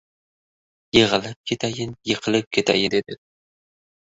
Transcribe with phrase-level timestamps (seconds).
[0.97, 3.19] Yig‘ilib ketayin-yiqilib ketayin, dedi.